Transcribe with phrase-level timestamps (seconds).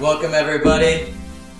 [0.00, 1.14] Welcome everybody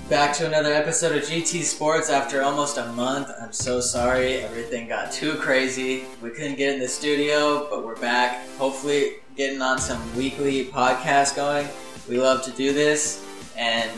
[0.09, 3.29] back to another episode of GT Sports after almost a month.
[3.41, 6.05] I'm so sorry, everything got too crazy.
[6.23, 8.47] We couldn't get in the studio, but we're back.
[8.59, 11.69] Hopefully, getting on some weekly podcast going.
[12.09, 13.25] We love to do this,
[13.57, 13.91] and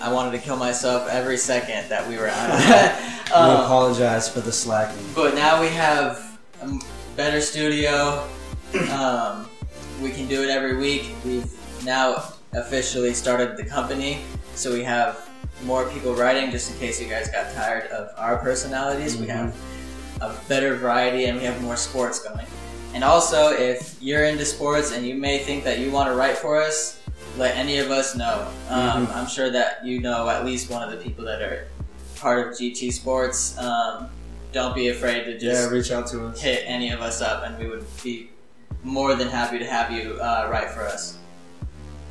[0.00, 3.26] I wanted to kill myself every second that we were out of that.
[3.28, 5.04] we Um, apologize for the slacking.
[5.14, 6.78] but now we have a
[7.16, 8.26] better studio.
[8.90, 9.48] Um,
[10.02, 11.14] we can do it every week.
[11.24, 11.48] We've
[11.84, 14.20] now officially started the company,
[14.54, 15.28] so we have
[15.64, 16.50] more people writing.
[16.50, 19.54] Just in case you guys got tired of our personalities, we have
[20.20, 22.46] a better variety and we have more sports going.
[22.94, 26.36] And also, if you're into sports and you may think that you want to write
[26.38, 27.00] for us,
[27.36, 28.48] let any of us know.
[28.68, 31.66] Um, I'm sure that you know at least one of the people that are
[32.16, 33.58] part of GT Sports.
[33.58, 34.08] Um,
[34.52, 36.40] don't be afraid to Yeah, just reach out to us.
[36.40, 38.30] hit any of us up, and we would be
[38.84, 41.18] more than happy to have you uh, write for us.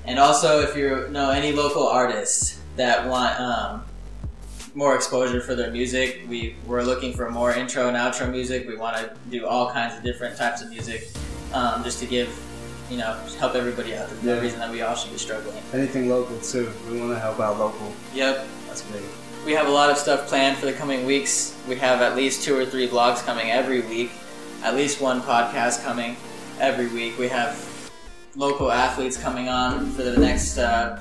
[0.06, 3.84] And also, if you know any local artists that want um,
[4.76, 8.68] more exposure for their music, we we're looking for more intro and outro music.
[8.68, 11.10] We want to do all kinds of different types of music,
[11.54, 12.28] um, just to give
[12.90, 14.10] you know help everybody out.
[14.10, 14.42] There's no Yeah.
[14.42, 15.62] reason that we all should be struggling.
[15.74, 16.70] Anything local too.
[16.92, 17.94] We want to help out local.
[18.14, 19.02] Yep, That's big.
[19.46, 21.56] we have a lot of stuff planned for the coming weeks.
[21.68, 24.12] We have at least two or three vlogs coming every week,
[24.64, 26.18] at least one podcast coming
[26.60, 27.18] every week.
[27.18, 27.56] We have
[28.36, 31.00] local athletes coming on for the next uh,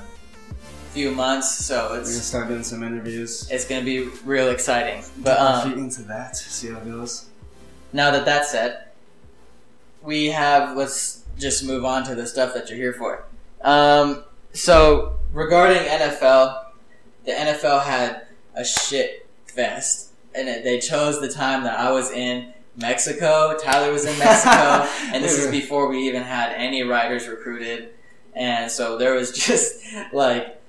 [0.91, 3.49] few months, so We're gonna start doing some interviews.
[3.49, 5.03] it's gonna be real exciting.
[5.17, 6.35] But Dip our feet um, into that.
[6.37, 7.25] See how it goes.
[7.91, 8.85] now that that's said,
[10.01, 13.25] we have let's just move on to the stuff that you're here for.
[13.61, 16.65] Um, so regarding NFL,
[17.25, 22.11] the NFL had a shit fest, and it, they chose the time that I was
[22.11, 23.57] in Mexico.
[23.61, 27.89] Tyler was in Mexico, and this is before we even had any riders recruited,
[28.33, 29.75] and so there was just
[30.11, 30.59] like,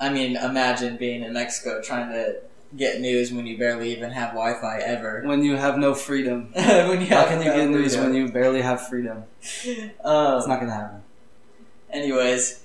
[0.00, 2.36] I mean, imagine being in Mexico trying to
[2.76, 5.22] get news when you barely even have Wi-Fi ever.
[5.26, 6.50] when you have no freedom.
[6.54, 8.12] when you How can you no get news freedom.
[8.12, 9.18] when you barely have freedom?
[10.04, 11.02] Um, It's not gonna happen.
[11.90, 12.60] anyways,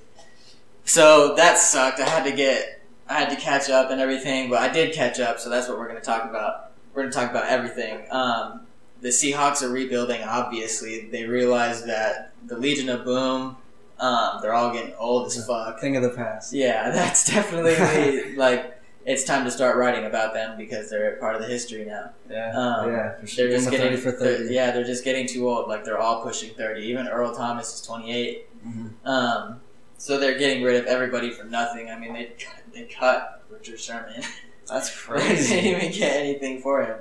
[0.83, 1.99] so that sucked.
[1.99, 5.19] I had to get, I had to catch up and everything, but I did catch
[5.19, 5.39] up.
[5.39, 6.71] So that's what we're going to talk about.
[6.93, 8.07] We're going to talk about everything.
[8.09, 8.61] Um,
[9.01, 10.21] the Seahawks are rebuilding.
[10.23, 13.57] Obviously, they realize that the Legion of Boom,
[13.99, 15.79] um, they're all getting old as fuck.
[15.79, 16.53] Thing of the past.
[16.53, 21.41] Yeah, that's definitely like it's time to start writing about them because they're part of
[21.41, 22.11] the history now.
[22.29, 22.51] Yeah.
[22.55, 23.19] Um, yeah.
[23.19, 23.47] For sure.
[23.47, 25.67] They're just getting 30 for they're- yeah, they're just getting too old.
[25.67, 26.81] Like they're all pushing thirty.
[26.87, 28.47] Even Earl Thomas is twenty eight.
[28.67, 28.91] Mhm.
[29.05, 29.61] Um,
[29.97, 31.89] so they're getting rid of everybody for nothing.
[31.89, 32.33] I mean, they
[32.73, 34.21] they cut Richard Sherman.
[34.67, 35.55] That's crazy.
[35.55, 36.97] they didn't even get anything for him,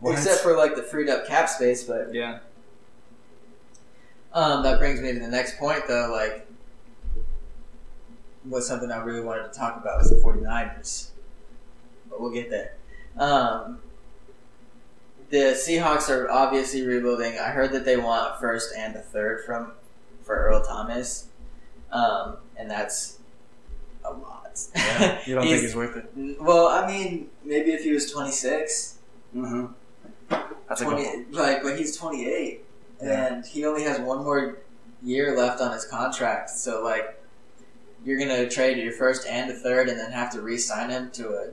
[0.00, 0.12] What?
[0.12, 1.84] except for like the freed up cap space.
[1.84, 2.38] But yeah.
[4.32, 6.10] um, that brings me to the next point, though.
[6.12, 6.46] Like,
[8.48, 11.10] was something I really wanted to talk about was the 49ers.
[12.08, 12.74] But we'll get there.
[13.18, 13.80] Um,
[15.30, 17.38] the Seahawks are obviously rebuilding.
[17.38, 19.72] I heard that they want a first and a third from
[20.22, 21.28] for Earl Thomas,
[21.92, 23.18] um, and that's
[24.04, 24.58] a lot.
[24.74, 25.18] Yeah.
[25.26, 26.40] You don't He's- think it's worth it?
[26.40, 28.96] Well, I mean, maybe if he was 26,
[29.36, 29.72] Mm-hmm.
[30.30, 31.34] That's a 20, good.
[31.34, 32.64] like, but he's 28,
[33.02, 33.26] Yeah.
[33.26, 34.58] and he only has one more
[35.02, 36.50] year left on his contract.
[36.50, 37.20] So, like,
[38.04, 41.28] you're gonna trade your first and a third, and then have to re-sign him to
[41.30, 41.48] a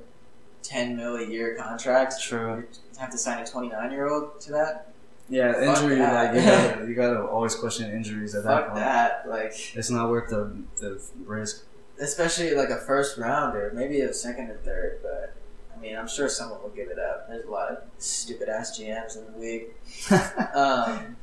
[0.64, 2.16] 10 mil a year contract.
[2.22, 2.58] True.
[2.58, 4.94] You have to sign a 29 year old to that.
[5.30, 5.96] Yeah, Fuck injury.
[5.98, 6.34] that.
[6.34, 8.76] Like you gotta, you gotta always question injuries at that point.
[8.76, 9.28] that.
[9.28, 11.64] Like, It's not worth the the risk.
[12.00, 15.34] especially like a first rounder, maybe a second or third, but.
[15.76, 17.28] I mean, I'm sure someone will give it up.
[17.30, 19.68] There's a lot of stupid ass GMs in the league.
[20.54, 21.16] Um,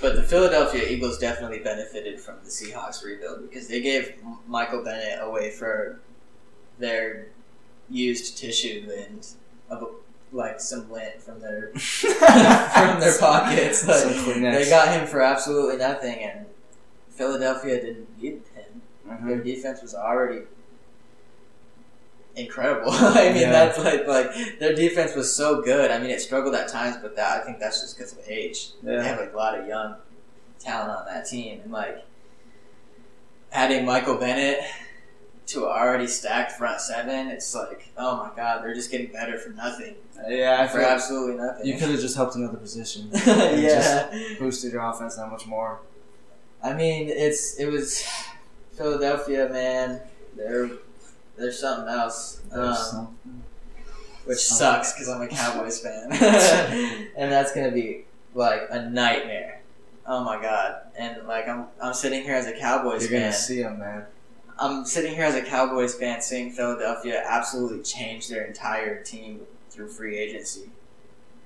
[0.00, 4.14] but the Philadelphia Eagles definitely benefited from the Seahawks rebuild because they gave
[4.48, 6.00] Michael Bennett away for
[6.78, 7.28] their
[7.88, 9.24] used tissue and
[9.70, 9.88] of
[10.32, 13.86] like some lint from their from their pockets.
[13.86, 14.06] Like,
[14.40, 16.46] they got him for absolutely nothing, and
[17.10, 18.82] Philadelphia didn't need him.
[19.08, 19.26] Mhm.
[19.28, 20.42] Their defense was already
[22.36, 22.90] incredible.
[22.92, 23.50] I mean, Yeah.
[23.52, 25.90] that's like like their defense was so good.
[25.90, 28.70] I mean, it struggled at times, but that I think that's just because of age.
[28.82, 29.02] They Yeah.
[29.02, 29.96] have like a lot of young
[30.58, 32.04] talent on that team, and like
[33.52, 34.60] adding Michael Bennett
[35.48, 39.36] to an already stacked front seven, it's like, oh my god, they're just getting better
[39.38, 39.96] for nothing,
[40.28, 41.66] Yeah, for absolutely nothing.
[41.66, 43.10] you could have just helped another position.
[43.26, 44.08] yeah.
[44.10, 45.80] just boosted your offense that much more.
[46.62, 48.04] I mean, it's it was
[48.76, 50.00] Philadelphia, man.
[50.36, 50.70] They're
[51.42, 53.42] they're something else, There's um, some-
[54.24, 56.12] which some- sucks because I'm a Cowboys fan,
[57.16, 58.04] and that's gonna be
[58.34, 59.58] like a nightmare
[60.04, 60.80] Oh my god!
[60.98, 63.20] And like I'm, I'm sitting here as a Cowboys You're fan.
[63.20, 64.04] gonna see him, man.
[64.58, 69.88] I'm sitting here as a Cowboys fan, seeing Philadelphia absolutely change their entire team through
[69.88, 70.70] free agency,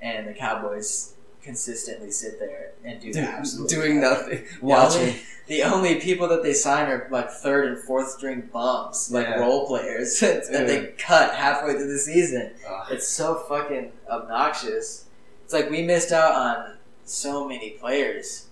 [0.01, 1.13] and the Cowboys
[1.47, 5.01] consistently sit there and do absolutely doing nothing, watching.
[5.01, 9.27] only, the only people that they sign are like third and fourth string bums, like
[9.27, 9.41] Yeah.
[9.41, 12.53] role players that they cut halfway through the season.
[12.69, 12.87] Ugh.
[12.91, 15.05] It's so fucking obnoxious.
[15.45, 18.47] It's like we missed out on so many players.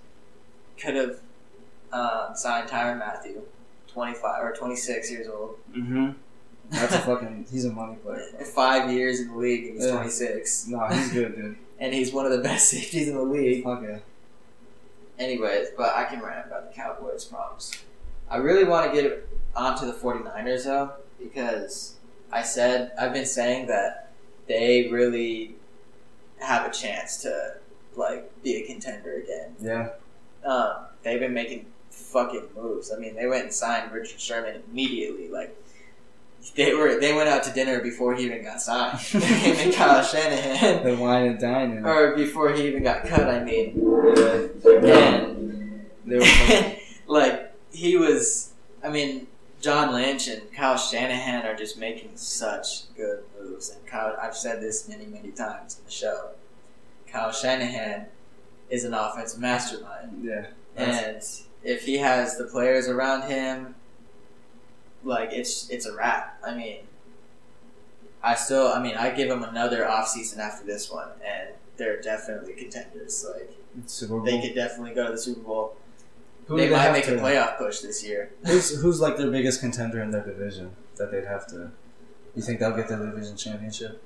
[0.79, 1.17] Could have
[1.93, 3.43] um, signed Tyrann Mathieu,
[3.93, 6.11] twenty five or twenty six years old, Mm-hmm.
[6.71, 7.47] That's a fucking.
[7.51, 8.27] He's a money player.
[8.37, 8.45] bro.
[8.45, 9.93] five years in the league, and he's Yeah.
[9.93, 11.57] twenty six, No, he's good, dude.
[11.79, 13.63] and he's one of the best safeties in the league.
[13.65, 13.99] Fuck yeah.
[15.19, 17.73] Anyways, but I can rant about the Cowboys' problems.
[18.29, 21.97] I really want to get onto the 49ers though, because
[22.33, 24.11] I said I've been saying that
[24.49, 25.55] they really
[26.41, 27.55] have a chance to
[27.97, 29.55] like be a contender again.
[29.61, 29.91] Yeah.
[30.45, 32.93] Um, they've been making fucking moves.
[32.93, 35.29] I mean, they went and signed Richard Sherman immediately.
[35.29, 35.57] Like
[36.57, 38.99] they were, they went out to dinner before he even got signed.
[39.01, 41.85] Him and Kyle Shanahan, The wine and dining.
[41.85, 43.29] or before he even got cut.
[43.29, 43.73] I mean,
[44.65, 45.15] Yeah.
[45.25, 46.77] and They were
[47.07, 48.53] like he was.
[48.83, 49.27] I mean,
[49.61, 53.71] John Lynch and Kyle Shanahan are just making such good moves.
[53.71, 56.31] And Kyle, I've said this many, many times in the show.
[57.11, 58.07] Kyle Shanahan
[58.69, 60.47] is an offensive mastermind, Yeah.
[60.77, 61.23] And
[61.63, 63.75] if he has the players around him,
[65.05, 66.39] like it's it's a wrap.
[66.47, 66.79] I mean,
[68.23, 72.01] I still, I mean, I give them another off season after this one, and they're
[72.01, 73.25] definitely contenders.
[73.33, 73.51] Like
[73.87, 74.25] Super Bowl.
[74.25, 75.77] they could definitely go to the Super Bowl.
[76.47, 78.31] Who they might make to- a playoff push this year.
[78.47, 81.71] Who's who's like their biggest contender in their division that they'd have to?
[82.35, 84.03] You think they'll get the division championship?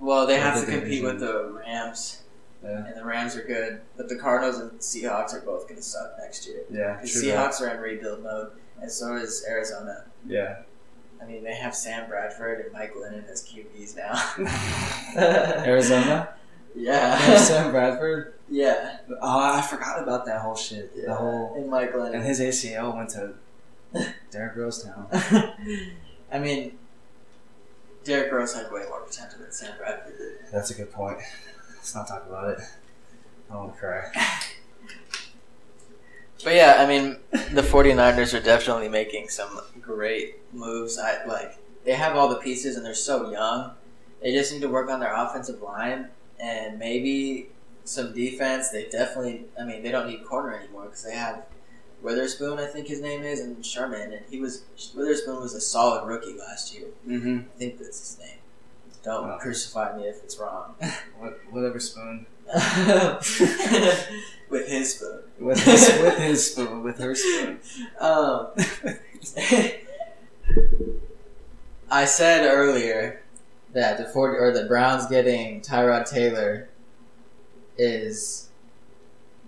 [0.00, 1.04] Well, they Or have the to compete division.
[1.06, 2.22] with the Rams,
[2.62, 2.86] Yeah.
[2.86, 6.16] and the Rams are good, but the Cardinals and Seahawks are both going to suck
[6.18, 6.60] next year.
[6.70, 7.00] Yeah.
[7.00, 7.50] The true that.
[7.52, 10.04] Seahawks are in rebuild mode, and so is Arizona.
[10.26, 10.60] Yeah.
[11.20, 14.14] I mean, they have Sam Bradford and Mike Glennon as QBs now.
[15.64, 16.28] Arizona.
[16.76, 18.34] yeah, Sam Bradford.
[18.48, 20.92] yeah, Oh, I forgot about that whole shit.
[20.94, 21.06] yeah.
[21.06, 22.14] The whole and Mike Glennon.
[22.14, 23.34] and his ACL went to
[24.30, 25.08] Derrick Rose town.
[26.30, 26.78] I mean,
[28.04, 30.36] Derrick Rose had way more potential than Sam Bradford did.
[30.52, 31.18] That's a good point.
[31.74, 32.60] Let's not talk about it.
[33.50, 34.04] I want to cry.
[36.44, 37.16] But yeah, I mean,
[37.52, 40.98] the 49ers are definitely making some great moves.
[40.98, 43.72] I like they have all the pieces and they're so young.
[44.22, 46.08] They just need to work on their offensive line
[46.38, 47.48] and maybe
[47.84, 48.70] some defense.
[48.70, 51.44] They definitely, I mean, they don't need corner anymore because they have
[52.02, 54.12] Witherspoon, I think his name is, and Sherman.
[54.12, 54.64] And he was
[54.94, 56.88] Witherspoon was a solid rookie last year.
[57.06, 57.38] Mm-hmm.
[57.38, 58.38] I think that's his name.
[59.02, 60.74] Don't crucify me if it's wrong.
[61.18, 62.26] What, whatever spoon.
[64.50, 65.20] With his spoon.
[65.38, 66.82] With his, with his spoon.
[66.82, 67.60] With her spoon.
[68.00, 68.48] Um,
[71.90, 73.22] I said earlier
[73.72, 76.68] that the 40, or the Browns getting Tyrod Taylor
[77.76, 78.48] is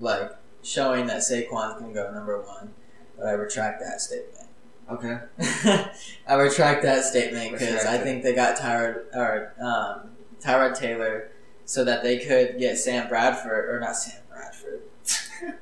[0.00, 0.32] like
[0.62, 2.72] showing that Saquon's gonna go number one,
[3.16, 4.48] but I retract that statement.
[4.90, 5.18] Okay.
[6.26, 10.10] I retract that statement because I think they got Tyrod or um,
[10.40, 11.30] Tyrod Taylor
[11.64, 14.80] so that they could get Sam Bradford or not Sam Bradford,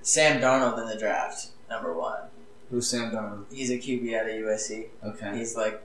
[0.03, 2.21] Sam Darnold in the draft number one.
[2.71, 3.45] Who's Sam Darnold?
[3.53, 4.89] He's a QB out of USC.
[5.05, 5.37] Okay.
[5.39, 5.83] He's like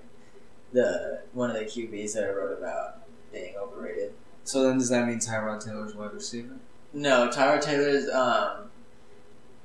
[0.71, 2.99] the one of the QBs that I wrote about
[3.31, 4.13] being overrated.
[4.43, 6.55] So then does that mean Tyrod Taylor's wide receiver?
[6.93, 8.69] No, Tyrod Taylor's um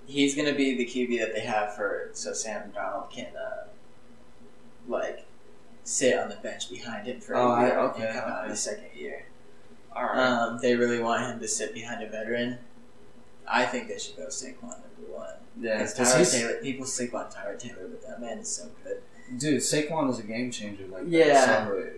[0.06, 3.66] he's gonna be the QB that they have for so Sam Darnold can uh,
[4.86, 5.24] like
[5.84, 8.38] sit on the bench behind him for Oh, a I- year okay, and come out
[8.38, 8.50] in okay.
[8.50, 9.24] his second year.
[9.94, 10.18] Alright.
[10.18, 12.58] Um, they really want him to sit behind a veteran.
[13.50, 15.34] I think they should go Saquon number one.
[15.60, 15.78] yeah.
[15.78, 18.68] Because 'cause Tyrod he's- Taylor, people sleep on Tyrod Taylor, but that man is so
[18.84, 19.02] good.
[19.38, 20.86] Dude, Saquon is a game changer.
[20.86, 21.04] Like.
[21.06, 21.66] Yeah.
[21.68, 21.90] So,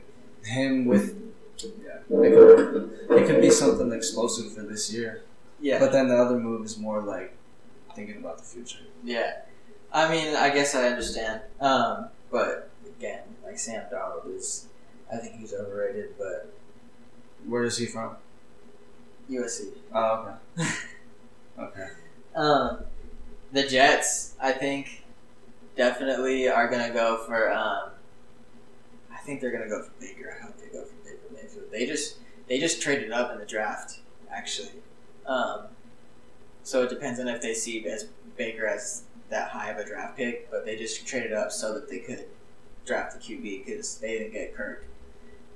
[0.45, 1.17] him with
[1.63, 5.23] yeah, it could, it could be something explosive for this year.
[5.61, 7.37] Yeah, But then the other move is more like
[7.95, 8.79] thinking about the future.
[9.05, 9.43] Yeah,
[9.93, 11.43] I mean, I guess I understand.
[11.61, 14.69] Um, but again, like Sam Darnold is,
[15.13, 16.15] I think he's overrated.
[16.17, 16.51] But
[17.47, 18.17] Where is he from?
[19.31, 20.71] USC, Oh, okay.
[21.61, 21.89] okay.
[22.37, 22.85] um,
[23.53, 25.05] the Jets, I think,
[25.77, 27.51] definitely are gonna go for.
[27.53, 27.91] Um,
[29.13, 30.37] I think they're gonna go for Baker.
[30.39, 31.71] I hope they go for Baker Mayfield.
[31.73, 32.17] They just
[32.49, 34.01] they just traded up in the draft,
[34.31, 34.81] actually.
[35.27, 35.63] Um,
[36.63, 38.05] so it depends on if they see as
[38.37, 41.89] Baker as that high of a draft pick, but they just traded up so that
[41.89, 42.27] they could
[42.87, 44.85] draft the QB because they didn't get Kirk,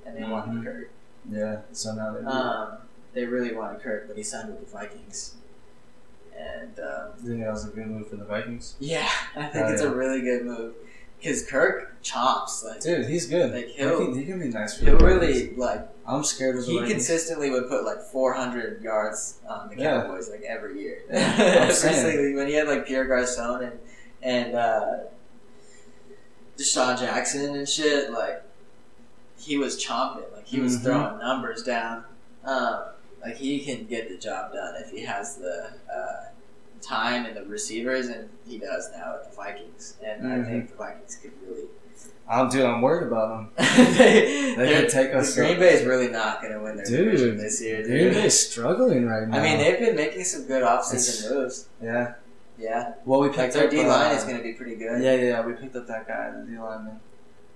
[0.05, 0.63] and they wanted Mhm.
[0.63, 0.89] Kirk.
[1.29, 1.61] Yeah.
[1.71, 2.23] So now they.
[2.25, 2.77] Um,
[3.13, 5.35] they really wanted Kirk, but he signed with the Vikings,
[6.37, 8.75] and um, You think that was a good move for the Vikings?
[8.79, 9.87] yeah, I think Oh, it's yeah.
[9.89, 10.73] a really good move
[11.19, 12.63] because Kirk chops.
[12.63, 13.51] like Dude, he's good.
[13.53, 15.21] Like, he, he'll- can, he can be nice for he'll the Vikings.
[15.41, 16.93] really like I'm scared of the he Vikings.
[16.93, 20.01] consistently would put like 400 yards on the Yeah.
[20.01, 20.99] Cowboys like every year.
[21.11, 23.79] Yeah, Especially when he had like Pierre Garcon and
[24.21, 24.97] and uh,
[26.57, 28.11] DeSean Jackson and shit.
[28.11, 28.41] Like
[29.37, 30.31] he was chomping.
[30.33, 30.83] Like he was Mhm.
[30.83, 32.03] throwing numbers down.
[32.43, 32.83] Um,
[33.25, 36.25] like he can get the job done if he has the uh,
[36.81, 39.95] time and the receivers, and he does now at the Vikings.
[40.05, 40.45] And I Mhm.
[40.47, 41.65] think the Vikings could really.
[42.27, 43.65] I'm, dude, I'm worried about them.
[43.97, 47.05] they, They could take us Green Bay is really not going to win their Dude,
[47.11, 47.83] division this year.
[47.83, 48.13] Green dude.
[48.15, 49.37] Bay's struggling right now.
[49.37, 51.67] I mean, they've been making some good offseason moves.
[51.81, 52.13] yeah.
[52.57, 54.75] Yeah, Well, we like picked their up D line uh, is going to be pretty
[54.75, 55.03] good.
[55.03, 55.45] Yeah, yeah, yeah.
[55.45, 56.99] We picked up that guy, the D lineman,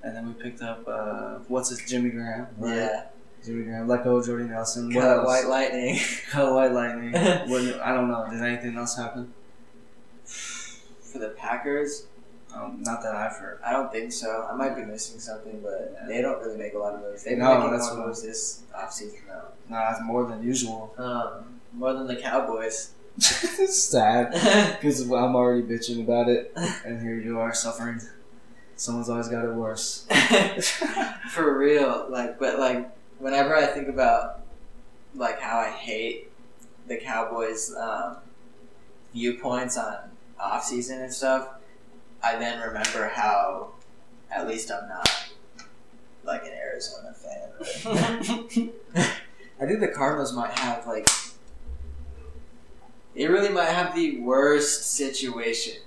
[0.03, 2.47] and then we picked up uh, what's his Jimmy Graham.
[2.57, 2.75] right?
[2.75, 3.03] yeah.
[3.45, 3.87] Jimmy Graham.
[3.87, 4.93] Let go of Jordy Nelson.
[4.93, 5.25] What Cut else?
[5.27, 5.99] White Lightning.
[6.29, 7.11] Cut White Lightning.
[7.13, 8.27] what, I don't know.
[8.29, 9.33] Did anything else happen?
[10.25, 12.05] For the Packers,
[12.53, 13.59] Um, not that I've heard.
[13.65, 14.47] I don't think so.
[14.51, 17.23] I might be missing something, but they don't really make a lot of moves.
[17.23, 19.47] They've been No, making that's more moves this offseason though.
[19.69, 20.93] Nah, it's more than usual.
[20.97, 22.91] Um, more than the Cowboys.
[23.17, 24.31] it's sad
[24.75, 26.53] because I'm already bitching about it,
[26.85, 27.99] and here you are suffering.
[28.75, 30.05] Someone's always got it worse.
[31.31, 34.41] For real, like, but like, whenever I think about
[35.15, 36.31] like how I hate
[36.87, 38.17] the Cowboys' um,
[39.13, 39.97] viewpoints on
[40.39, 41.49] off season and stuff,
[42.23, 43.73] I then remember how
[44.31, 45.09] at least I'm not
[46.23, 48.71] like an Arizona fan.
[49.61, 51.07] I think the Cardinals might have like
[53.15, 55.81] they really might have the worst situation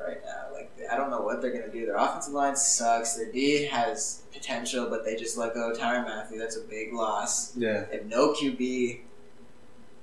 [0.00, 0.46] right now.
[0.52, 1.86] Like I don't know what they're gonna do.
[1.86, 3.14] Their offensive line sucks.
[3.16, 6.38] Their D has potential, but they just let go of Tyrann Mathieu.
[6.38, 7.56] That's a big loss.
[7.56, 9.00] Yeah, They have no QB.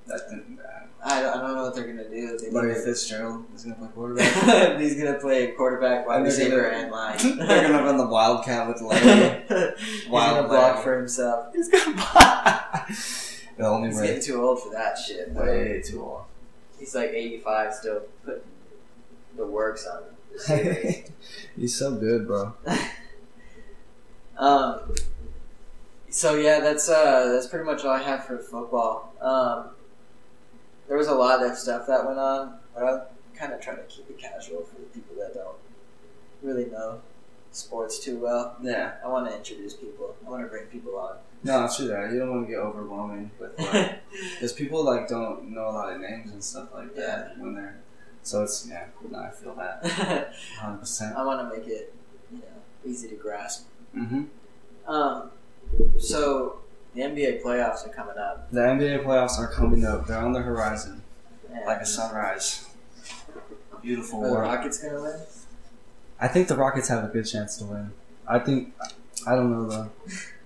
[0.07, 0.69] that's been bad.
[1.05, 2.37] I don't, I don't know what they're gonna do.
[2.37, 4.79] They Larry Fitzgerald is gonna play quarterback.
[4.79, 7.17] He's gonna play quarterback, wide receiver, and line.
[7.21, 9.43] They're gonna run the Wildcat with Larry.
[9.77, 11.53] He's Wild gonna block for himself.
[11.53, 12.85] He's gonna buy.
[13.57, 14.07] the only He's way.
[14.07, 15.29] getting too old for that shit.
[15.31, 16.21] Way too old.
[16.79, 18.41] he's like 85 still putting
[19.35, 20.03] the works on.
[21.55, 22.53] He's so good, bro.
[24.37, 24.95] um,
[26.09, 29.13] so yeah, that's uh, that's pretty much all I have for football.
[29.21, 29.69] Um,
[30.87, 33.01] there was a lot of stuff that went on, but I'm
[33.37, 35.57] kind of try to keep it casual for the people that don't
[36.41, 37.01] really know
[37.51, 38.55] sports too well.
[38.61, 38.93] Yeah.
[39.03, 40.15] I want to introduce people.
[40.25, 41.17] I want to bring people on.
[41.43, 42.11] No, true that.
[42.11, 44.01] You don't want to get overwhelming with like,
[44.33, 47.79] because people like don't know a lot of names and stuff like that when they're.
[48.23, 48.85] So it's yeah.
[49.09, 50.33] No, I feel that.
[50.59, 51.15] Hundred percent.
[51.15, 51.93] I want to make it,
[52.31, 53.67] you know, easy to grasp.
[53.95, 54.23] Mm-hmm.
[54.91, 55.29] Um,
[55.99, 56.59] so
[56.95, 58.51] the NBA playoffs are coming up.
[58.51, 60.07] The NBA playoffs are coming up.
[60.07, 61.03] They're on the horizon,
[61.51, 62.69] And like a sunrise.
[63.81, 64.39] Beautiful Are the.
[64.39, 65.19] Rockets gonna win?
[66.19, 67.91] I think the Rockets have a good chance to win.
[68.27, 68.73] I think
[69.27, 69.91] I don't know though,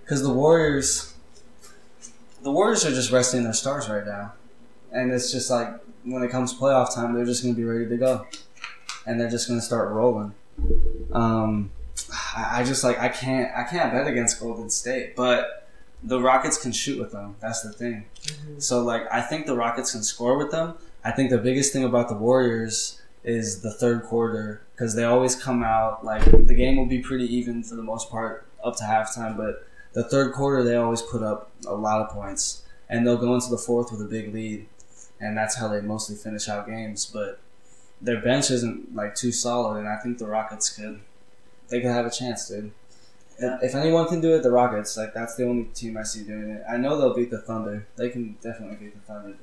[0.02, 1.14] because the Warriors,
[2.42, 4.32] the Warriors are just resting their stars right now,
[4.90, 5.68] and it's just like
[6.10, 8.26] when it comes to playoff time, they're just gonna be ready to go,
[9.06, 10.34] and they're just gonna start rolling.
[11.12, 11.70] Um,
[12.36, 15.68] I, I just like I can't I can't bet against Golden State, but
[16.02, 17.36] the Rockets can shoot with them.
[17.40, 18.06] That's the thing.
[18.58, 20.74] So like I think the Rockets can score with them.
[21.04, 25.34] I think the biggest thing about the Warriors is the third quarter because they always
[25.34, 28.84] come out like the game will be pretty even for the most part up to
[28.84, 33.16] halftime, but the third quarter they always put up a lot of points and they'll
[33.16, 34.66] go into the fourth with a big lead,
[35.20, 37.06] and that's how they mostly finish out games.
[37.06, 37.40] But
[38.00, 41.00] their bench isn't like too solid, and I think the Rockets could
[41.68, 42.70] they could have a chance, dude.
[43.40, 43.58] Yeah.
[43.62, 44.96] If anyone can do it, the Rockets.
[44.96, 46.62] Like that's the only team I see doing it.
[46.68, 47.86] I know they'll beat the Thunder.
[47.96, 49.38] They can definitely beat the Thunder, dude.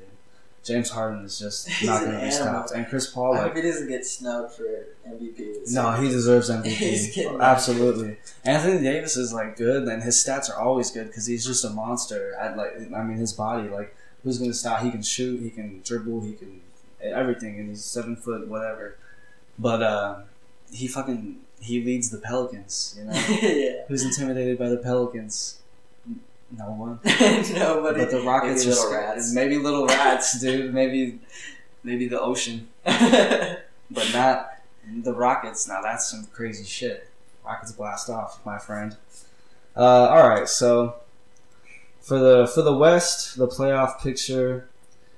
[0.63, 3.47] James Harden is just He's not going to be stopped, and Chris Paul I like
[3.49, 4.63] hope he doesn't get snubbed for
[5.07, 5.71] MVP.
[5.71, 7.13] no, he deserves He's MVP.
[7.15, 8.17] getting- Absolutely.
[8.43, 11.69] Anthony Davis is like good, and his stats are always good because he's just a
[11.69, 12.33] monster.
[12.39, 14.81] At like, I mean, his body, like, who's gonna stop?
[14.81, 16.59] He can shoot, he can dribble, he can
[17.01, 18.97] everything, and he's seven foot whatever.
[19.57, 20.15] But uh,
[20.73, 22.97] he fucking he leads the Pelicans.
[22.99, 23.83] You know, yeah.
[23.87, 25.59] who's intimidated by the Pelicans?
[26.57, 26.99] No one.
[27.53, 27.99] Nobody.
[28.01, 29.33] But the Rockets maybe are little rats.
[29.33, 30.73] Maybe little rats, dude.
[30.73, 31.19] Maybe,
[31.83, 32.67] maybe the ocean
[33.91, 35.67] but not the Rockets.
[35.67, 37.09] Now that's some crazy shit.
[37.45, 38.95] Rockets blast off, my friend.
[39.75, 40.95] Uh, all right, so
[42.05, 44.69] for the for the West, the playoff picture,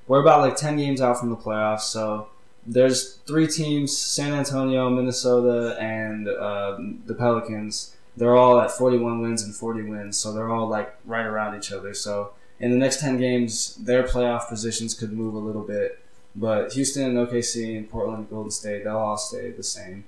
[0.08, 1.82] we're about like ten games out from the playoffs.
[1.82, 2.30] So
[2.66, 7.94] there's three teams: San Antonio, Minnesota, and uh, the Pelicans.
[8.16, 11.72] They're all at 41 wins and 40 wins, so they're all like right around each
[11.72, 11.94] other.
[11.94, 16.00] So in the next 10 games, their playoff positions could move a little bit
[16.36, 20.06] But Houston, and OKC, and Portland, Golden State, they'll all stay the same.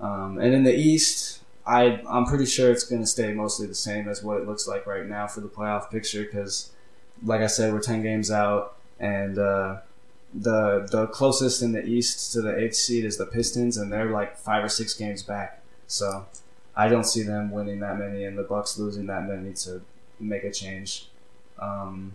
[0.00, 3.74] Um, and in the East, I I'm pretty sure it's going to stay mostly the
[3.74, 6.70] same as what it looks like right now for the playoff picture because,
[7.24, 9.78] like I said, we're ten games out, and uh,
[10.34, 14.10] the the closest in the East to the eighth seed is the Pistons, and they're
[14.10, 15.62] like five or six games back.
[15.86, 16.26] So
[16.74, 19.82] I don't see them winning that many, and the Bucks losing that many to
[20.18, 21.08] make a change.
[21.58, 22.14] Um,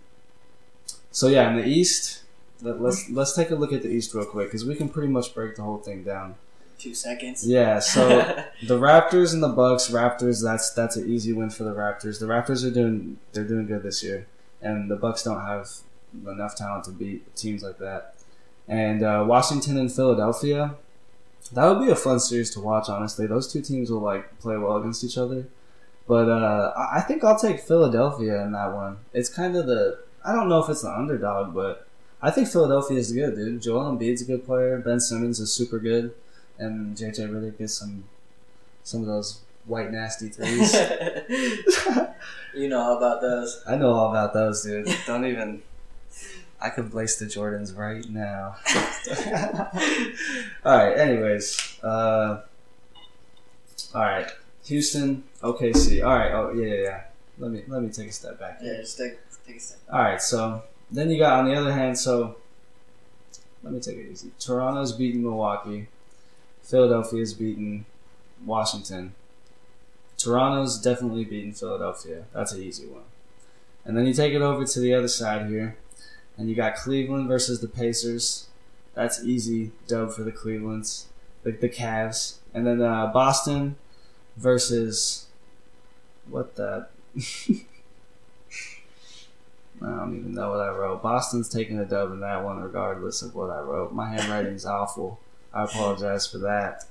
[1.12, 2.24] so yeah, in the East,
[2.62, 5.10] let, let's let's take a look at the East real quick because we can pretty
[5.10, 6.36] much break the whole thing down.
[6.78, 7.48] Two seconds.
[7.48, 8.08] Yeah, so
[8.68, 9.90] the Raptors and the Bucks.
[9.90, 12.20] Raptors, that's that's an easy win for the Raptors.
[12.20, 14.28] The Raptors are doing they're doing good this year,
[14.62, 15.70] and the Bucks don't have
[16.28, 18.16] enough talent to beat teams like that.
[18.68, 20.76] And uh, Washington and Philadelphia,
[21.54, 22.90] that would be a fun series to watch.
[22.90, 25.48] Honestly, those two teams will like play well against each other.
[26.08, 28.98] But uh, I I think I'll take Philadelphia in that one.
[29.14, 31.88] It's kind of the I don't know if it's the underdog, but
[32.22, 33.62] I think Philadelphia is good, dude.
[33.62, 34.80] Joel Embiid's a good player.
[34.80, 36.14] Ben Simmons is super good,
[36.60, 38.06] and JJ Redick gets some
[38.84, 40.74] some of those white nasty threes.
[42.54, 43.62] you know all about those.
[43.68, 44.88] I know all about those, dude.
[45.06, 45.62] Don't even.
[46.60, 48.56] I could place the Jordans right now.
[50.66, 50.98] all right.
[50.98, 52.42] Anyways, uh,
[53.94, 54.28] all right.
[54.66, 56.04] Houston, OKC.
[56.04, 56.32] All right.
[56.32, 57.02] Oh yeah, yeah, yeah.
[57.38, 58.60] Let me let me take a step back.
[58.62, 59.80] Yeah, just take, take a step.
[59.92, 60.22] All right.
[60.22, 61.98] So then you got on the other hand.
[61.98, 62.38] So
[63.64, 64.32] let me take it easy.
[64.40, 65.88] Toronto's beating Milwaukee.
[66.68, 67.86] Philadelphia's beating
[68.46, 69.16] Washington.
[70.18, 72.26] Toronto's definitely beating Philadelphia.
[72.34, 73.04] That's an easy one.
[73.86, 75.78] And then you take it over to the other side here,
[76.38, 78.48] and you got Cleveland versus the Pacers.
[78.96, 81.06] That's easy dub for the Clevelands,
[81.44, 82.40] the, the Cavs.
[82.54, 83.78] And then uh, Boston
[84.36, 85.28] versus
[86.30, 86.88] what the
[89.82, 91.02] I don't even know what I wrote.
[91.02, 93.94] Boston's taking a dub in that one, regardless of what I wrote.
[93.94, 95.20] My handwriting's awful.
[95.54, 96.86] I apologize for that.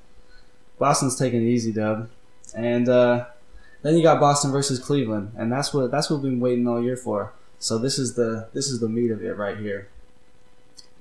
[0.79, 2.09] Boston's taking it easy dub,
[2.55, 3.27] and uh,
[3.83, 6.83] then you got Boston versus Cleveland, and that's what that's what we've been waiting all
[6.83, 7.33] year for.
[7.59, 9.89] So this is the this is the meat of it right here.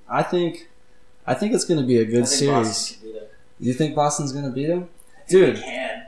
[0.08, 0.70] I think
[1.28, 2.68] I think it's going to be a good series.
[2.68, 3.30] Boston can beat them.
[3.60, 4.90] You think Boston's going to beat them?
[5.28, 5.58] Dude.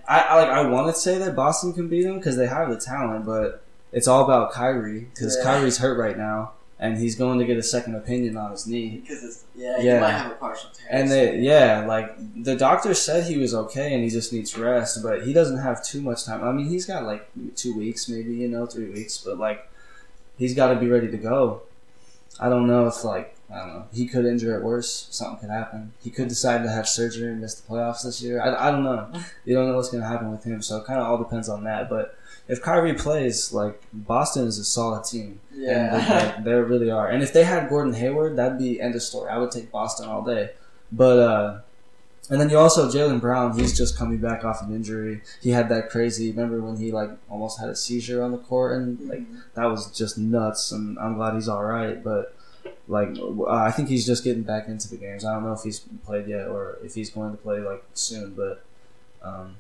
[0.08, 2.70] I, I like I want to say that Boston can beat them because they have
[2.70, 5.44] the talent, but it's all about Kyrie because Yeah.
[5.44, 8.98] Kyrie's hurt right now, and he's going to get a second opinion on his knee.
[9.02, 9.96] Because it's yeah, Yeah.
[9.96, 10.88] you might have a partial tear.
[10.92, 15.02] And they, yeah, like the doctor said he was okay and he just needs rest,
[15.02, 16.44] but he doesn't have too much time.
[16.44, 19.70] I mean, he's got like two weeks, maybe you know, three weeks, but like
[20.38, 21.64] he's got to be ready to go.
[22.40, 23.86] I don't know if like I don't know.
[23.94, 25.08] He could injure it worse.
[25.10, 25.94] Something could happen.
[26.04, 28.42] He could decide to have surgery and miss the playoffs this year.
[28.42, 29.10] I, I don't know.
[29.46, 31.48] You don't know what's going to happen with him, so it kind of all depends
[31.50, 31.90] on that.
[31.90, 35.40] But if Kyrie plays, like Boston is a solid team.
[35.52, 36.34] And they, yeah.
[36.36, 37.08] like, they really are.
[37.08, 39.30] And if they had Gordon Hayward, that'd be end of story.
[39.30, 40.52] I would take Boston all day.
[40.92, 41.60] But uh
[42.30, 45.22] and then you also Jaylen Brown, he's just coming back off an injury.
[45.42, 48.78] He had that crazy remember when he like almost had a seizure on the court
[48.78, 49.24] and like
[49.56, 52.36] that was just nuts and I'm glad he's all right, but
[52.88, 55.26] like uh, I think he's just getting back into the games.
[55.26, 58.34] I don't know if he's played yet or if he's going to play like soon,
[58.34, 58.64] but
[59.22, 59.56] um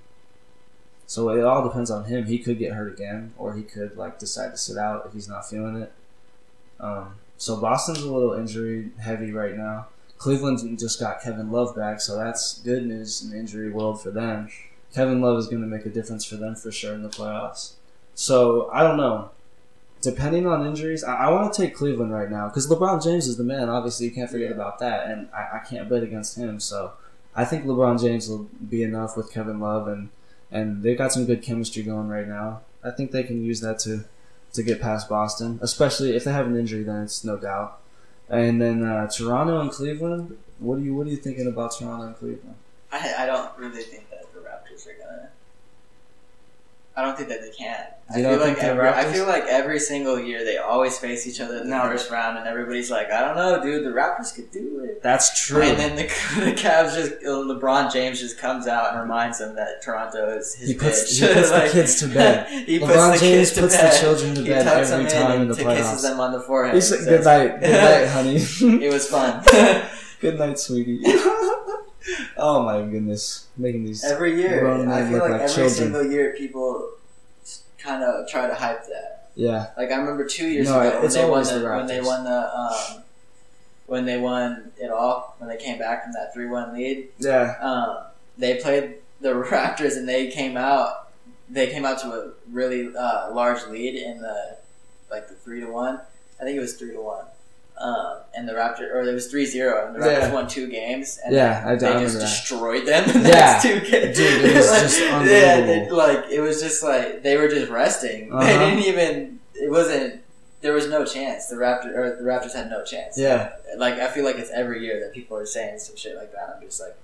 [1.07, 2.25] so it all depends on him.
[2.25, 5.29] He could get hurt again, or he could like decide to sit out if he's
[5.29, 5.93] not feeling it.
[6.79, 9.87] Um, so Boston's a little injury heavy right now.
[10.17, 14.11] Cleveland just got Kevin Love back, so that's good news in the injury world for
[14.11, 14.49] them.
[14.93, 17.73] Kevin Love is going to make a difference for them for sure in the playoffs.
[18.13, 19.31] So I don't know.
[20.01, 23.37] Depending on injuries, I, I want to take Cleveland right now because LeBron James is
[23.37, 23.69] the man.
[23.69, 26.59] Obviously, you can't forget about that, and I, I can't bet against him.
[26.59, 26.93] So
[27.35, 30.09] I think LeBron James will be enough with Kevin Love, and
[30.51, 32.61] and they've got some good chemistry going right now.
[32.83, 34.05] I think they can use that to
[34.53, 36.83] to get past Boston, especially if they have an injury.
[36.83, 37.79] Then it's no doubt.
[38.29, 40.37] And then uh, Toronto and Cleveland.
[40.59, 42.55] What are you What are you thinking about Toronto and Cleveland?
[42.91, 45.29] I, I don't really think that the Raptors are gonna.
[46.97, 47.77] I don't think that they can.
[48.09, 51.57] I feel like every, I feel like every single year they always face each other
[51.57, 51.83] in the No.
[51.83, 53.85] first round, and everybody's like, "I don't know, dude.
[53.85, 55.61] The Raptors could do it." That's true.
[55.61, 56.03] And then the,
[56.43, 60.69] the Cavs just LeBron James just comes out and reminds them that Toronto is his
[60.69, 61.27] He puts- bitch.
[61.27, 62.47] he puts the kids to bed.
[62.67, 63.93] he puts LeBron the James kids to puts bed.
[63.93, 66.01] the children to He bed every time in in the and kisses playoffs.
[66.01, 66.73] them on the forehead.
[66.75, 68.37] He's and good night, good night, honey.
[68.85, 69.43] it was fun.
[70.21, 71.01] good night, sweetie.
[72.37, 74.03] oh my goodness, making these.
[74.03, 75.69] every year, I feel like like every children.
[75.69, 76.91] single year people
[77.77, 79.29] kind of try to hype that.
[79.35, 82.01] Yeah, Like I remember two years No, ago when they won the, the when they
[82.01, 83.03] won the um,
[83.85, 87.09] when they won it all when they came back from that three one lead.
[87.19, 87.55] yeah.
[87.61, 87.97] Um,
[88.37, 91.09] they played the Raptors and they came out.
[91.49, 94.57] They came out to a really uh, large lead in the
[95.11, 96.01] like the three to one.
[96.41, 97.25] I think it was three to one.
[97.79, 100.33] Um, and the Raptors, or it was 3-0, and the Raptors Yeah.
[100.33, 103.35] won two games, and Yeah, I, I they remember just destroyed them the Yeah.
[103.35, 104.17] next two games.
[104.17, 105.67] Dude, it was Like, just Yeah, unbelievable.
[105.67, 108.29] they, like it was just like they were just resting.
[108.29, 108.65] They Uh-huh.
[108.69, 109.39] didn't even.
[109.53, 110.21] It wasn't.
[110.61, 111.45] There was no chance.
[111.47, 113.15] The Raptors or the Raptors had no chance.
[113.17, 113.51] Yeah.
[113.77, 116.55] Like I feel like it's every year that people are saying some shit like that.
[116.55, 116.95] I'm just like,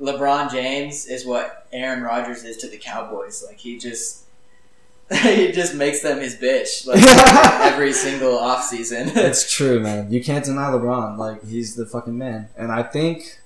[0.00, 3.42] LeBron James is what Aaron Rodgers is to the Cowboys.
[3.46, 4.20] Like he just.
[5.22, 7.02] he just makes them his bitch like
[7.72, 9.14] every single offseason.
[9.16, 10.10] It's true, man.
[10.12, 11.18] You can't deny LeBron.
[11.18, 12.48] Like he's the fucking man.
[12.56, 13.40] And I think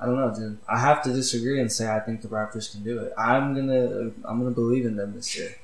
[0.00, 0.58] I don't know, dude.
[0.68, 3.12] I have to disagree and say I think the Raptors can do it.
[3.16, 5.54] I'm gonna I'm gonna believe in them this year.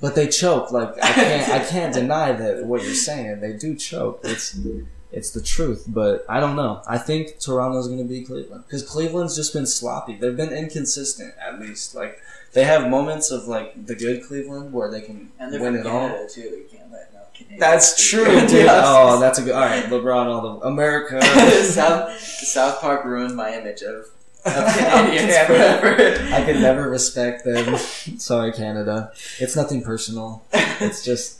[0.00, 0.70] But they choke.
[0.70, 3.40] Like I can't I can't deny that what you're saying.
[3.40, 4.20] They do choke.
[4.22, 4.58] It's
[5.10, 5.84] it's the truth.
[5.88, 6.82] But I don't know.
[6.86, 10.16] I think Toronto's gonna be Cleveland because Cleveland's just been sloppy.
[10.16, 11.94] They've been inconsistent at least.
[11.94, 12.20] Like
[12.52, 16.08] they have moments of like the good Cleveland where they can and win it all.
[16.28, 16.40] Too.
[16.42, 17.20] You can't let no
[17.58, 18.66] That's true, dude.
[18.70, 19.54] Oh, that's a good.
[19.54, 21.22] All right, LeBron, all the America.
[21.64, 24.06] South, South Park ruined my image of,
[24.44, 25.80] of Canadians Canada.
[25.80, 26.34] forever.
[26.34, 27.76] I could never respect them.
[27.76, 29.12] Sorry, Canada.
[29.38, 30.42] It's nothing personal.
[30.52, 31.38] It's just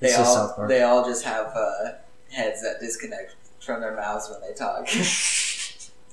[0.00, 0.68] they it's all South Park.
[0.68, 1.92] they all just have uh,
[2.32, 4.86] heads that disconnect from their mouths when they talk.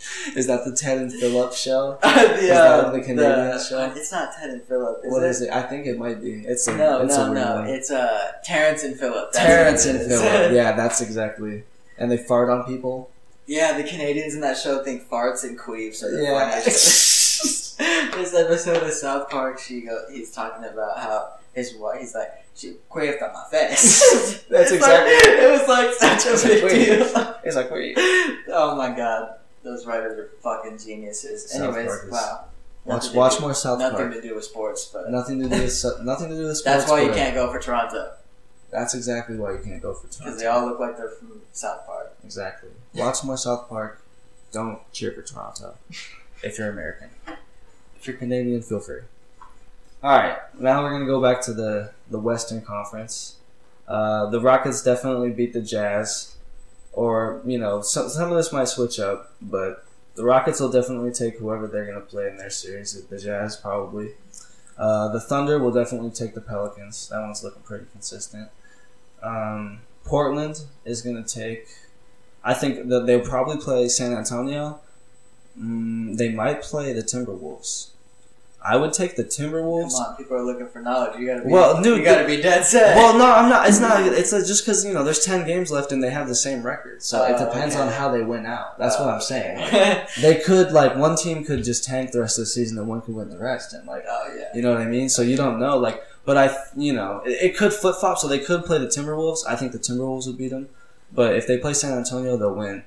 [0.36, 1.98] Is that the Ted and Philip show?
[2.04, 3.18] uh, the Canadian
[3.50, 3.92] the- show?
[3.96, 5.02] It's not Ted and Philip.
[5.06, 5.30] Is What it?
[5.30, 5.52] is it?
[5.52, 6.44] I think it might be.
[6.46, 7.56] It's a No, it's no, a no.
[7.56, 7.68] one.
[7.70, 9.32] It's uh, Terrance and Phillip.
[9.32, 10.00] That's Terrence and.
[10.00, 10.52] Philip.
[10.54, 11.64] Yeah, that's exactly.
[11.98, 13.10] And they fart on people.
[13.48, 16.50] Yeah, the Canadians in that show think farts and queefs are the Yeah.
[16.50, 17.78] funniest.
[17.78, 22.30] this episode of South Park, she go, he's talking about how his wife, he's like,
[22.56, 24.44] she queefed on my face.
[24.50, 26.72] That's exactly- Like, it was like such a big like,
[27.16, 27.36] deal.
[27.44, 27.96] It's like wait.
[27.98, 31.50] oh my god, those writers are fucking geniuses.
[31.52, 32.46] South Anyways, Park is- wow.
[32.84, 33.92] Watch Nothing to watch do- more South Park.
[33.94, 34.22] Nothing Park.
[34.24, 36.64] to do with sports, but Nothing to do with nothing to do with sports.
[36.64, 38.14] that's why you but can't go for Toronto
[38.72, 40.18] That's exactly why you can't go for Toronto.
[40.18, 40.40] because Toronto.
[40.40, 42.14] they all look like they're from South Park.
[42.24, 42.70] Exactly.
[42.96, 44.02] Watch more South Park.
[44.52, 45.76] Don't cheer for Toronto.
[46.44, 47.10] If you're American.
[48.00, 49.02] If you're Canadian, feel free.
[50.04, 53.36] Alright, now we're going to go back to the, the Western Conference.
[53.88, 56.36] Uh, the Rockets definitely beat the Jazz.
[56.94, 61.12] Or, you know, some, some of this might switch up, but the Rockets will definitely
[61.12, 63.02] take whoever they're going to play in their series.
[63.02, 64.12] The Jazz, probably.
[64.78, 67.10] Uh, the Thunder will definitely take the Pelicans.
[67.10, 68.50] That one's looking pretty consistent.
[69.24, 71.68] Um, Portland is going to take.
[72.44, 74.82] I think that they'll probably play San Antonio.
[75.58, 77.92] Mm, they might play the Timberwolves.
[78.64, 79.94] I would take the Timberwolves.
[79.94, 81.20] Come on, people are looking for knowledge.
[81.20, 81.52] You gotta be.
[81.52, 82.96] Well, dude, you gotta be dead set.
[82.96, 83.68] Well, no, I'm not.
[83.68, 84.02] It's not.
[84.14, 86.62] It's uh, just because you know there's ten games left and they have the same
[86.62, 87.84] record, so it Oh, depends okay.
[87.84, 88.78] on how they win out.
[88.78, 89.58] That's what Oh, I'm saying.
[89.72, 92.88] Like, they could like one team could just tank the rest of the season and
[92.88, 94.50] one could win the rest, and like oh yeah.
[94.54, 95.10] you know what I mean?
[95.10, 95.78] So you don't know.
[95.78, 98.20] Like, but I, you know, it, it could flip flop.
[98.20, 99.40] So they could play the Timberwolves.
[99.48, 100.70] I think the Timberwolves would beat them.
[101.12, 102.84] But if they play San Antonio, they'll win.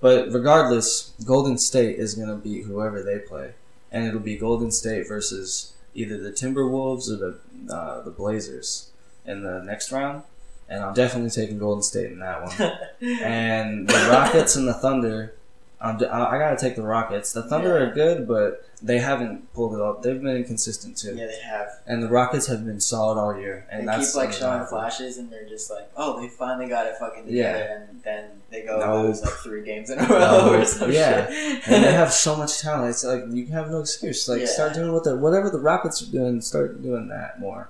[0.00, 3.52] But regardless, Golden State is going to beat whoever they play,
[3.94, 8.90] and it'll be Golden State versus either the Timberwolves or the uh, the Blazers
[9.24, 10.24] in the next round.
[10.68, 12.72] And I'm definitely taking Golden State in that one.
[13.22, 15.34] and the Rockets and the Thunder.
[15.80, 17.32] I'm, I gotta take the Rockets.
[17.32, 17.86] The Thunder Yeah.
[17.86, 20.02] are good, but they haven't pulled it off.
[20.02, 21.14] They've been inconsistent too.
[21.14, 21.68] yeah, they have.
[21.86, 23.66] And the Rockets have been solid all year.
[23.70, 26.86] And They that's keep like showing flashes, and they're just like, "Oh, they finally got
[26.86, 27.74] it fucking together," Yeah.
[27.88, 29.06] and then they go Nope.
[29.06, 31.26] lose like three games in a row or some Yeah.
[31.28, 31.68] shit.
[31.68, 32.90] and they have so much talent.
[32.90, 34.26] It's like you can have no excuse.
[34.28, 34.46] Like Yeah.
[34.46, 36.40] start doing what the whatever the Rockets are doing.
[36.40, 37.68] Start doing that more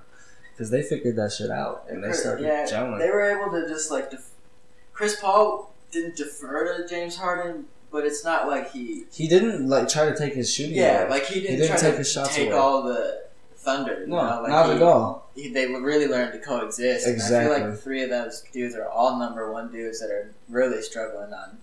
[0.53, 2.99] because they figured that shit out and they started yeah, gelling.
[2.99, 4.11] they were able to just like.
[4.11, 4.29] Def-
[4.93, 7.65] Chris Paul didn't defer to James Harden,
[7.95, 9.05] but it's not like he.
[9.13, 10.75] he didn't like try to take his shooting.
[10.75, 11.09] Yeah, away.
[11.11, 12.57] like he didn't, didn't try take to his shots take away.
[12.57, 13.23] all the
[13.55, 14.05] thunder.
[14.05, 14.41] No, know?
[14.41, 15.29] like not he, at all.
[15.33, 17.07] he- they really learned to coexist.
[17.07, 17.53] And I feel Exactly.
[17.61, 21.33] like the three of those dudes are all number one dudes that are really struggling
[21.33, 21.57] on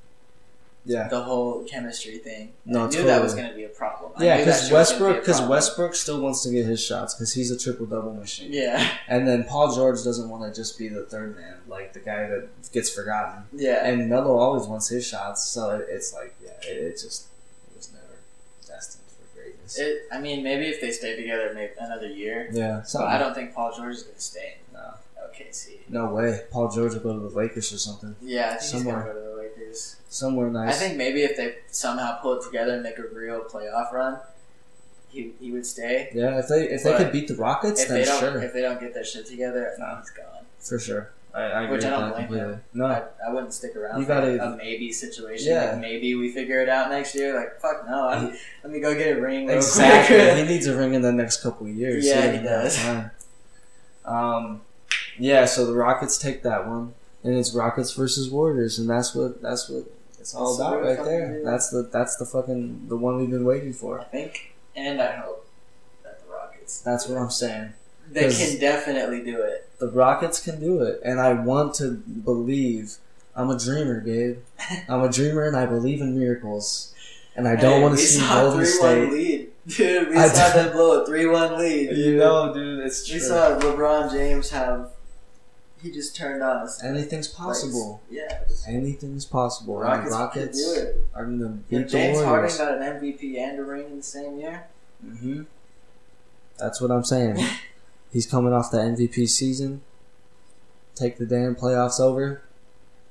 [0.84, 1.06] Yeah.
[1.08, 2.52] the whole chemistry thing.
[2.64, 3.08] No, I knew totally.
[3.10, 4.12] that was going to be a problem.
[4.16, 5.40] I Yeah, because shit was gonna Westbrook, because.
[5.42, 8.52] Westbrook still wants to get his shots because he's a triple double machine.
[8.52, 12.00] Yeah, And then Paul George doesn't want to just be the third man, like the
[12.00, 13.44] guy that gets forgotten.
[13.52, 13.86] yeah.
[13.86, 17.26] And Melo always wants his shots, so it, it's like, yeah, it, it just
[17.70, 18.18] it was never
[18.66, 19.78] destined for greatness.
[19.78, 22.48] It, I mean, maybe if they stay together, maybe another year.
[22.52, 23.04] yeah, so.
[23.04, 24.94] I don't think Paul George is going to stay No,
[25.28, 25.78] OKC.
[25.88, 26.40] no way.
[26.50, 29.14] Paul George will go to the Lakers or something, Yeah, Somewhere.
[29.72, 30.50] He's going to go to the Lakers.
[30.50, 30.76] somewhere nice.
[30.76, 34.18] I think maybe if they somehow pull it together and make a real playoff run,
[35.08, 36.10] he, he would stay.
[36.14, 38.52] Yeah, if they if they could beat the Rockets, If then they don't, sure, if
[38.54, 39.96] they don't get their shit together, No.
[40.00, 40.44] he's gone.
[40.58, 41.10] for sure.
[41.34, 42.52] I, I agree Which I with don't that blame completely.
[42.54, 42.62] him.
[42.74, 45.52] No, I, I wouldn't stick around You for gotta- a maybe situation.
[45.52, 45.70] Yeah.
[45.72, 47.34] Like maybe we figure it out next year.
[47.34, 49.46] Like fuck no, I'm, let me go get a ring.
[49.46, 50.16] real exactly.
[50.16, 50.36] quick.
[50.36, 52.06] he needs a ring in the next couple of years.
[52.06, 52.86] Yeah, doesn't he does.
[54.04, 54.60] Um,
[55.18, 55.44] yeah.
[55.46, 56.94] So the Rockets take that one.
[57.24, 59.84] And it's Rockets versus Warriors, and that's what that's what
[60.20, 61.42] it's all That's about right there.
[61.44, 64.00] That's the that's the fucking the one we've been waiting for.
[64.00, 65.46] I think, and I hope
[66.04, 67.72] that the Rockets That's what I'm saying.
[68.10, 69.68] They can definitely do it.
[69.78, 72.96] The Rockets can do it, and I want to believe.
[73.34, 74.38] I'm a dreamer, Gabe.
[74.88, 76.94] I'm a dreamer, and I believe in miracles.
[77.34, 79.10] And I don't Hey, want to see Golden State.
[79.10, 80.10] lead, dude.
[80.10, 81.96] We I saw them blow a three-one lead.
[81.96, 83.26] You know, dude, it's we true.
[83.28, 84.90] saw LeBron James have.
[85.82, 86.82] He just turned on us.
[86.82, 88.00] Anything's possible.
[88.08, 88.40] Yeah.
[88.68, 89.80] Anything's possible.
[89.82, 91.04] And Rockets, the Rockets can do it.
[91.14, 92.58] are gonna If beat the James Warriors.
[92.58, 94.66] Harden got an MVP and a ring in the same year,
[95.04, 95.42] Mm-hmm.
[96.58, 97.44] That's what I'm saying.
[98.12, 99.80] He's coming off the MVP season.
[100.94, 102.42] Take the damn playoffs over.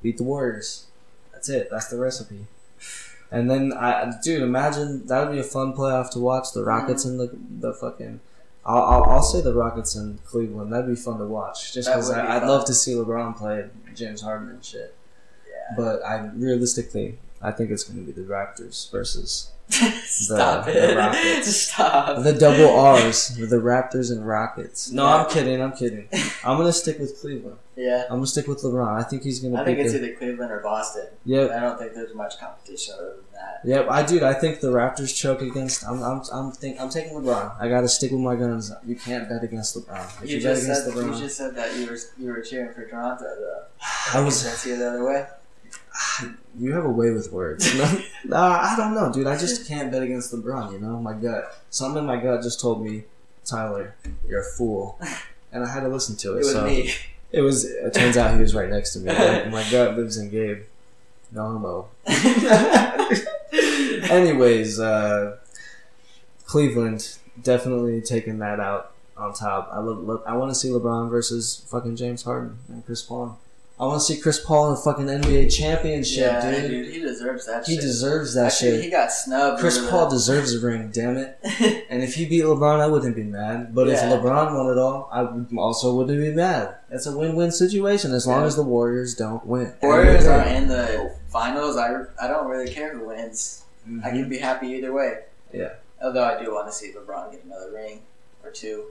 [0.02, 0.86] Beat the Warriors.
[1.34, 1.68] That's it.
[1.70, 2.46] That's the recipe.
[3.30, 6.54] And then I, dude, imagine that would be a fun playoff to watch.
[6.54, 8.20] The Rockets and the the fucking.
[8.66, 10.72] I'll, I'll, I'll say the Rockets and Cleveland.
[10.72, 11.74] That'd be fun to watch.
[11.74, 12.48] Just because be I'd fun.
[12.48, 14.96] love to see LeBron play James Harden and shit.
[15.50, 15.76] yeah.
[15.76, 20.98] But I realistically, I think it's going to be the Raptors versus Stop the it!
[20.98, 21.56] Rockets.
[21.56, 22.24] Stop.
[22.24, 24.92] the double R's, the Raptors and Rockets.
[24.92, 25.16] No, Yeah.
[25.24, 25.62] I'm kidding.
[25.62, 26.08] I'm kidding.
[26.44, 27.58] I'm gonna stick with Cleveland.
[27.78, 28.04] Yeah.
[28.10, 29.00] I'm gonna stick with LeBron.
[29.00, 29.62] I think he's gonna.
[29.62, 31.08] I think it's the, either Cleveland or Boston.
[31.24, 31.48] Yeah.
[31.56, 33.62] I don't think there's much competition other than that.
[33.64, 33.88] Yep.
[33.90, 34.26] I do.
[34.26, 35.86] I think the Raptors choke against.
[35.88, 36.04] I'm.
[36.04, 36.22] I'm.
[36.34, 36.80] I'm think.
[36.82, 37.56] I'm taking LeBron.
[37.58, 38.74] I gotta stick with my guns.
[38.86, 40.28] You can't bet against LeBron.
[40.28, 42.86] You, you, just said LeBron, you just said that you were you were cheering for
[42.86, 43.64] Toronto though.
[44.14, 44.44] I was.
[44.44, 45.26] That's the other way.
[46.60, 47.74] You have a way with words.
[48.26, 49.26] nah, I don't know, dude.
[49.26, 50.74] I just can't bet against LeBron.
[50.74, 51.58] You know, my gut.
[51.70, 53.06] Something in my gut just told me,
[53.46, 53.96] Tyler,
[54.28, 55.00] you're a fool,
[55.54, 56.38] and I had to listen to It it.
[56.40, 56.92] was so me.
[57.32, 57.64] it was.
[57.64, 59.06] It turns out he was right next to me.
[59.14, 60.64] My, my gut lives in Gabe.
[61.32, 61.88] No homo.
[64.10, 65.38] Anyways, uh,
[66.46, 69.70] Cleveland definitely taking that out on top.
[69.72, 70.22] I love.
[70.26, 73.40] I want to see LeBron versus fucking James Harden and Chris Paul.
[73.82, 76.70] I want to see Chris Paul in a fucking NBA championship, yeah, dude.
[76.70, 76.94] dude.
[76.94, 77.66] he deserves that.
[77.66, 77.68] Shit.
[77.68, 77.82] He shit.
[77.82, 78.84] deserves that Actually, shit.
[78.84, 79.60] He got snubbed.
[79.60, 81.40] Chris Paul deserves a ring, damn it.
[81.90, 83.74] And if he beat LeBron, I wouldn't be mad.
[83.74, 85.28] But if LeBron won it all, I
[85.60, 86.76] also wouldn't be mad.
[86.92, 88.48] It's a win-win situation as long Yeah.
[88.48, 89.74] as the Warriors don't win.
[89.82, 91.76] Warriors are in the finals.
[91.76, 93.64] I, I don't really care who wins.
[93.88, 93.94] did.
[94.04, 94.18] I mm-hmm.
[94.20, 95.24] can be happy either way.
[95.52, 95.74] Yeah.
[96.04, 98.02] Although I do want to see LeBron get another ring
[98.44, 98.86] or two.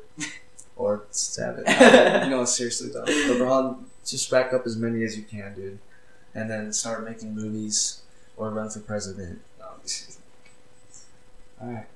[0.74, 1.64] or stab it.
[2.28, 5.78] no, seriously though, LeBron, just rack up as many as you can, dude,
[6.34, 8.02] and then start making movies
[8.36, 9.40] or run for president.
[9.58, 9.66] No,
[11.62, 11.86] All right.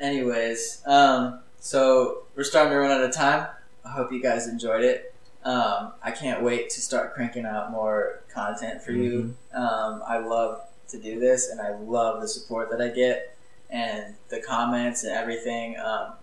[0.00, 3.48] Anyways, um, so we're starting to run out of time.
[3.84, 5.14] I hope you guys enjoyed it.
[5.44, 9.34] Um, I can't wait to start cranking out more content for you.
[9.52, 13.36] Um, I love to do this, and I love the support that I get
[13.70, 15.78] and the comments and everything.
[15.78, 16.14] Um,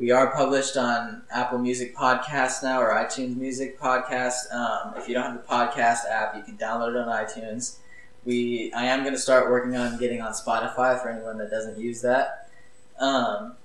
[0.00, 4.50] we are published on Apple Music Podcast now, or iTunes Music Podcast.
[4.50, 7.76] Um, if you don't have the podcast app, you can download it on iTunes.
[8.24, 11.78] We, I am going to start working on getting on Spotify for anyone that doesn't
[11.78, 12.48] use that.
[12.98, 13.56] Um,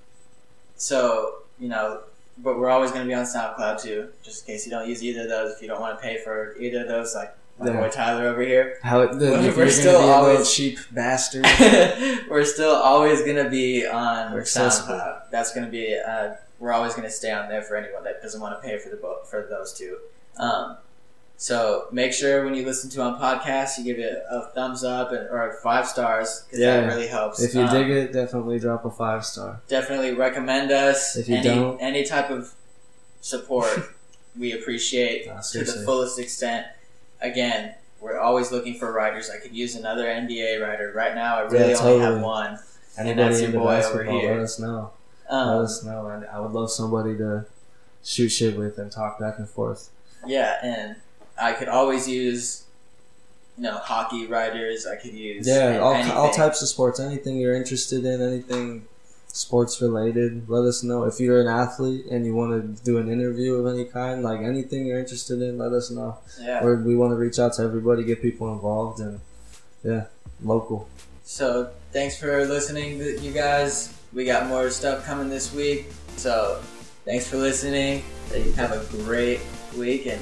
[0.75, 2.01] so you know,
[2.37, 5.01] but we're always going to be on SoundCloud too, just in case you don't use
[5.01, 5.53] either of those.
[5.53, 7.79] If you don't want to pay for either of those, like my Yeah.
[7.79, 10.79] boy Tyler over here, How the, We're you're still gonna be a little always- cheap
[10.91, 11.45] bastard.
[12.29, 15.29] we're still always going to be on We're SoundCloud.
[15.31, 15.97] That's to be.
[15.97, 18.77] Uh, we're always going to stay on there for anyone that doesn't want to pay
[18.77, 19.97] for the bo- for those two.
[20.37, 20.77] Um,
[21.37, 25.11] so make sure when you listen to on podcasts, you give it a thumbs up
[25.11, 26.81] and, or five stars because Yeah.
[26.81, 27.41] that really helps.
[27.41, 29.59] if you Um, dig it, definitely drop a five star.
[29.67, 31.15] definitely recommend us.
[31.17, 32.53] If you any, don't- any type of
[33.21, 33.69] support,
[34.39, 36.67] we appreciate Nah, to the fullest extent.
[37.25, 39.29] Again, we're always looking for writers.
[39.29, 41.37] I could use another NBA writer right now.
[41.37, 42.59] I really Yeah, only have one.
[42.97, 44.35] Anybody that's your boy over here.
[44.35, 44.91] let us know.
[45.29, 46.07] let Um, us know.
[46.07, 47.45] And I would love somebody to
[48.03, 49.89] shoot shit with and talk back and forth.
[50.25, 50.95] yeah, and
[51.39, 52.63] I could always use,
[53.57, 54.85] you know, hockey writers.
[54.87, 56.11] I could use Yeah, all, anything.
[56.15, 56.99] all types of sports.
[56.99, 58.87] Anything you're interested in, anything
[59.35, 61.03] sports related, let us know.
[61.03, 64.39] If you're an athlete and you want to do an interview of any kind, like
[64.39, 66.17] anything you're interested in, let us know.
[66.39, 66.63] Yeah.
[66.63, 69.19] We're, we want to reach out to everybody, get people involved, and
[69.83, 70.05] yeah,
[70.41, 70.87] local.
[71.23, 73.93] So thanks for listening, you guys.
[74.13, 75.87] We got more stuff coming this week.
[76.15, 76.61] So
[77.03, 78.03] thanks for listening.
[78.55, 79.41] Have a great
[79.77, 80.21] week and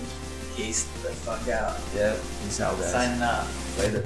[0.56, 1.80] peace the fuck out.
[1.95, 2.91] Yeah, peace out, guys.
[2.91, 3.80] Signing off.
[3.80, 4.04] Later.